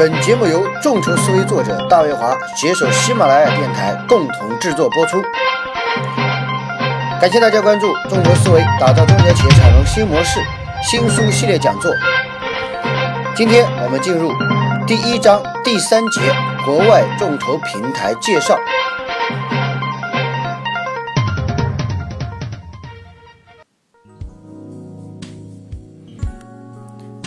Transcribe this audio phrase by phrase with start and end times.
[0.00, 5.20] 本节目由众筹思维作者大卫华携手喜马拉雅电台共同制作播出。
[7.20, 10.40] 感谢大家关注众筹思维，打造中小企业产能新模式
[10.82, 11.94] 新书系列讲座。
[13.36, 14.32] 今天我们进入
[14.86, 16.22] 第一章第三节
[16.64, 18.58] 国外众筹平台介绍。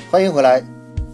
[0.09, 0.72] 欢迎回来。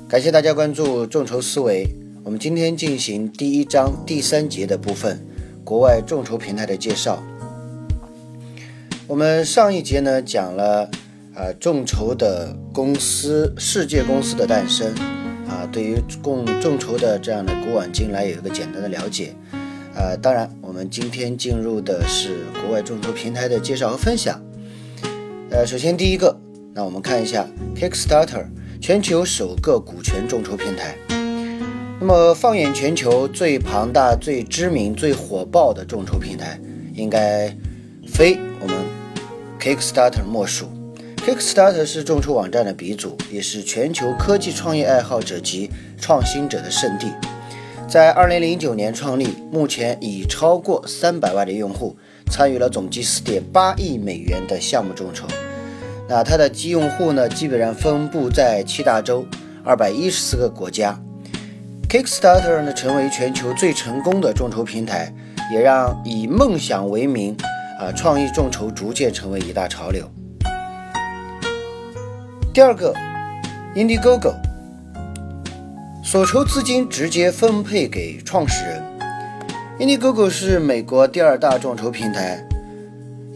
[0.10, 1.88] 感谢大家关注众筹思维。
[2.24, 5.24] 我们今天进行第一章第三节的部分，
[5.64, 7.22] 国外众筹平台的介绍。
[9.06, 10.90] 我们上一节呢讲了
[11.36, 14.92] 啊众筹的公司世界公司的诞生
[15.48, 19.36] 啊，对于共众筹的这样的古往今来有一个简单的了解。
[19.94, 24.42] 啊，当然我们今天进入的是国外众筹平台的介绍和分享。
[25.52, 26.36] 呃，首先第一个，
[26.74, 28.48] 那我们看一下 Kickstarter。
[28.82, 30.96] 全球首个股权众筹平台。
[32.00, 36.58] 那么，放眼全球最庞大、最知名、最火爆的众筹平台，
[36.96, 37.54] 应该
[38.08, 38.78] 非我们
[39.60, 40.70] Kickstarter 莫属。
[41.18, 45.70] Kickstarter 是众筹网站的鼻祖，也是全球科技创业爱好者及
[46.00, 47.08] 创新者的圣地。
[47.88, 51.98] 在2009年创立，目前已超过300万的用户
[52.32, 55.28] 参与了总计4.8亿美元的项目众筹。
[56.10, 59.24] 那它的基用户呢，基本上分布在七大洲，
[59.64, 61.00] 二百一十四个国家。
[61.88, 65.14] Kickstarter 呢，成为全球最成功的众筹平台，
[65.54, 67.38] 也让以梦想为名
[67.80, 70.10] 啊创意众筹逐渐成为一大潮流。
[72.52, 72.92] 第二个
[73.76, 74.34] ，Indiegogo，
[76.04, 78.84] 所筹资金直接分配给创始人。
[79.78, 82.44] Indiegogo 是美国第二大众筹平台。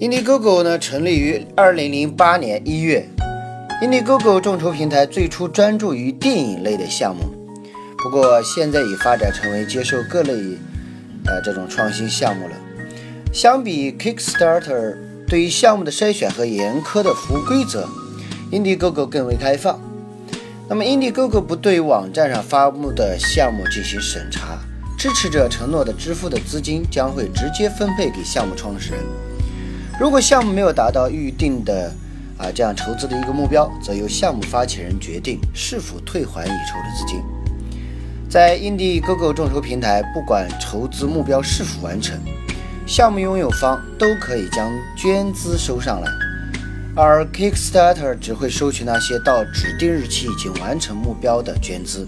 [0.04, 3.08] Indiegogo 呢，成立于二零零八年一月。
[3.82, 7.24] Indiegogo 众筹平台最初专注于电影类的项目，
[8.00, 10.34] 不过现在已发展成为接受各类
[11.26, 12.56] 呃这种创新项目了。
[13.32, 17.88] 相比 Kickstarter 对于项目的筛选和严苛的服务规则
[18.52, 19.80] ，Indiegogo 更为开放。
[20.68, 24.60] 那么 Indiegogo 不对网站上发布的项目进行审查，
[24.98, 29.00] 支持者承诺的支付的资金将会直接分配给项目创始人。
[30.00, 31.94] 如果项目没有达到预定的
[32.38, 37.22] 啊这样筹资的一个目标，则由项目发起人决定是否退还已筹的资金。
[38.28, 42.20] 在 Indiegogo 众筹平台，不管筹资目标是否完成，
[42.88, 46.10] 项目拥有方都可以将捐资收上来，
[46.96, 52.08] 而 Kickstarter 只会收取那些到指定日期已经完成目标的捐资。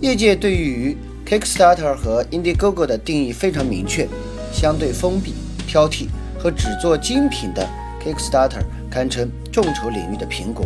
[0.00, 4.08] 业界对于 Kickstarter 和 Indiegogo 的定义非常明确，
[4.50, 5.34] 相对封闭、
[5.66, 6.06] 挑剔。
[6.38, 7.66] 和只做精品的
[8.02, 10.64] Kickstarter 堪称众筹领域的苹果，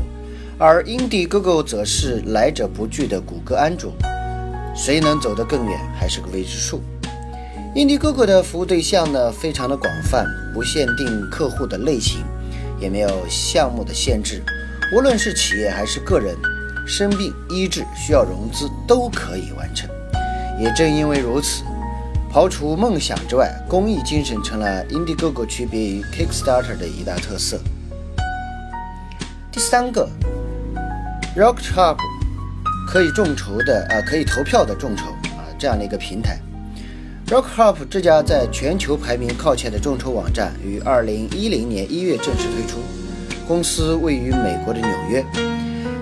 [0.59, 3.93] 而 Indiegogo 则是来者不拒的谷歌安卓，
[4.75, 6.81] 谁能走得更远还是个未知数。
[7.75, 12.22] Indiegogo 的服务对象呢非常的广泛，不限定客户的类型，
[12.78, 14.43] 也没有项目的限制，
[14.94, 16.37] 无论是企业还是个人，
[16.87, 19.89] 生病医治需要融资都可以完成。
[20.60, 21.65] 也正因为如此。
[22.32, 27.60] 刨除梦想之外，公益精神成了 Indiegogo 区别于 Kickstarter 的一大特色。
[29.50, 30.09] 第三个
[31.37, 31.97] ，Rocket Hub
[32.88, 36.41] 可以众筹的啊，可以投票的众筹啊，这样的一个平台。
[37.26, 42.78] RockHub 这家在全球排名靠前的众筹网站于2010年1月正式推出，
[43.47, 45.22] 公司位于美国的纽约。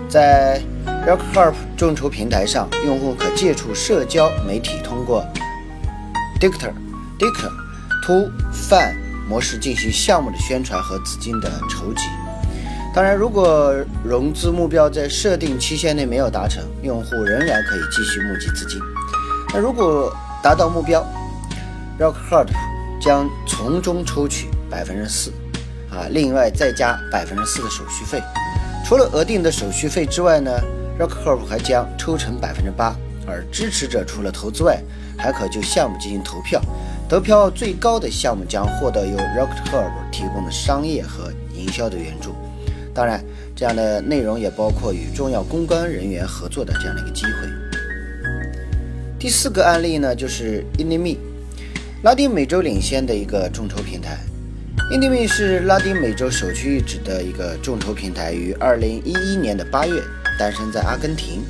[0.08, 0.62] 在
[1.04, 5.24] RockHub 众筹平台上，用户可借助社交媒体通过
[6.40, 6.72] Dictor、
[7.18, 7.50] Dictor、
[8.06, 8.96] To、fund
[9.28, 12.00] 模式进行项目的宣传和资金的筹集。
[12.94, 18.80] 当然，如果融资目标在设定期限内没有达成，用户仍然可以继续募集资金。
[19.52, 20.12] 那如果
[20.42, 21.06] 达到目标
[21.98, 22.48] ，Rockhard
[23.00, 25.30] 将从中抽取百分之四，
[25.90, 28.20] 啊，另外再加百分之四的手续费。
[28.84, 30.50] 除了额定的手续费之外呢
[30.98, 32.96] ，Rockhard 还将抽成百分之八。
[33.30, 34.82] 而支持者除了投资外，
[35.16, 36.60] 还可就项目进行投票，
[37.08, 42.34] 得票最高的项目将获得由 Rocket Hub 提供的商业和营销的援助。
[42.92, 43.24] 当然，
[43.54, 47.30] 这样的内容也包括与重要公关人员合作的这样的一个机会。
[49.18, 51.16] 第四个案例呢，就是 Indie.me，
[52.02, 54.18] 拉丁美洲领先的一个众筹平台。
[54.90, 60.02] Indie.me 是拉丁美洲首屈一指的一个众筹平台，于2011年的8月
[60.38, 61.42] 诞生在阿根廷。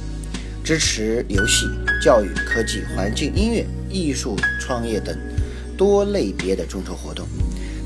[0.71, 1.67] 支持游戏、
[2.01, 5.19] 教育、科技、环境、音乐、艺术、创业等
[5.77, 7.27] 多类别的众筹活动，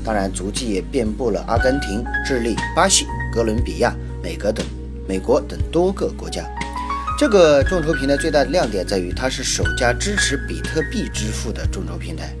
[0.03, 3.91] 当然足迹也遍布了阿根廷、智利、巴西、哥伦比亚、
[4.21, 4.63] 美国等
[5.07, 6.47] 美国等多个国家。
[7.17, 12.35] 这个众筹平台最大的亮点在于，它是首家支持比特币支付的众筹平台。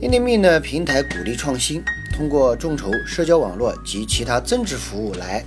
[0.00, 1.82] 印尼币呢平台鼓励创新，
[2.14, 5.44] 通过众筹、社交网络及其他增值服务来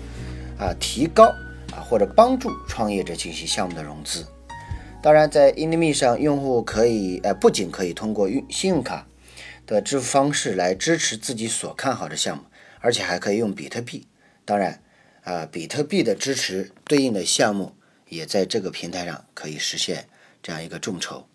[0.60, 1.33] 啊提高
[1.81, 4.25] 或者帮助创业者进行项目的融资。
[5.01, 9.07] 当然，在 Inimi 上，用户可以呃不仅可以通过用信用卡
[9.66, 12.44] 的支付方式来支持自己所看好的项目，
[12.80, 14.06] 而且还可以用比特币。
[14.45, 14.81] 当然
[15.24, 17.74] 啊，比特币的支持对应的项目
[18.10, 20.07] 也在这个平台上可以实现
[20.44, 21.25] 这样一个众筹。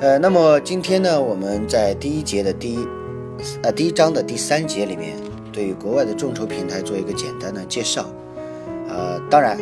[0.00, 2.86] 呃，那么今天呢，我们在第一节的第一，
[3.62, 5.14] 呃，第一章的第三节里面，
[5.52, 8.06] 对于国外的众筹平台做一个简单的介绍。
[8.88, 9.56] 呃，当然，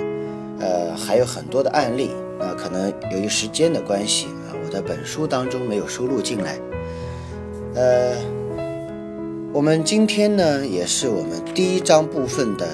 [0.58, 6.58] 呃，还有很多的案例，那，可能由于时间的关系啊，我在本书当中没有收录进来。
[7.74, 8.16] 呃，
[9.52, 12.66] 我们今天呢，也是我们第一章部分的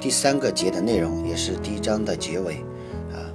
[0.00, 2.56] 第三个节的内容，也是第一章的结尾
[3.10, 3.32] 啊。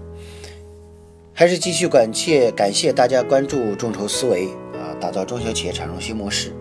[1.33, 6.53] 还是继续感谢感谢大家关注众筹思维啊，打造中小企业产融新模式。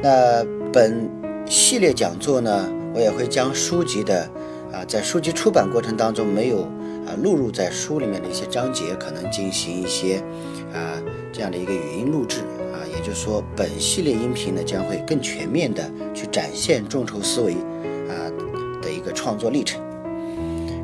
[0.00, 1.10] 那本
[1.46, 4.28] 系列讲座呢，我也会将书籍的
[4.72, 6.62] 啊，在书籍出版过程当中没有
[7.06, 10.16] 啊录入在书里面的一些章节，可能进行一些
[10.72, 10.96] 啊
[11.32, 12.40] 这样的一个语音录制
[12.72, 15.82] 啊，也就是说，本系列音频呢将会更全面的
[16.14, 17.52] 去展现众筹思维
[18.08, 18.14] 啊
[18.80, 19.80] 的一个创作历程。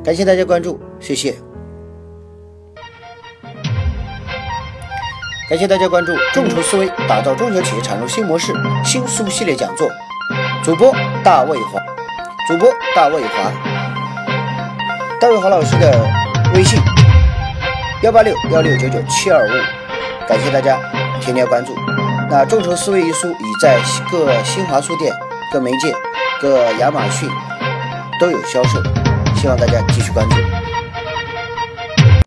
[0.03, 1.35] 感谢大家关注，谢谢。
[5.49, 8.53] 感谢大家关注众筹思维，打造中小企业产生新模式
[8.85, 9.89] 新书系列讲座。
[10.61, 11.79] 主播大卫华，
[12.47, 13.51] 主播大卫华，
[15.19, 16.05] 大卫华老师的
[16.53, 16.79] 微信
[18.03, 20.27] 幺八六幺六九九七二五五。
[20.27, 20.77] 感谢大家
[21.21, 21.73] 添加关注。
[22.29, 23.79] 那众筹思维一书已在
[24.11, 25.11] 各新华书店、
[25.51, 25.93] 各媒介、
[26.41, 27.27] 各亚马逊
[28.19, 28.83] 都有销售，
[29.35, 30.35] 希望大家继续关注。